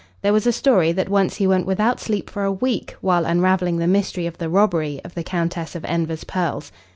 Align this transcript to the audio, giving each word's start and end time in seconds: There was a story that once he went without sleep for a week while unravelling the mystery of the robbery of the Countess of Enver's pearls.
There 0.23 0.33
was 0.33 0.47
a 0.47 0.51
story 0.51 0.91
that 0.93 1.09
once 1.09 1.35
he 1.35 1.45
went 1.45 1.67
without 1.67 1.99
sleep 1.99 2.27
for 2.27 2.43
a 2.43 2.51
week 2.51 2.95
while 3.01 3.23
unravelling 3.23 3.77
the 3.77 3.85
mystery 3.85 4.25
of 4.25 4.39
the 4.39 4.49
robbery 4.49 4.99
of 5.05 5.13
the 5.13 5.23
Countess 5.23 5.75
of 5.75 5.85
Enver's 5.85 6.23
pearls. 6.23 6.71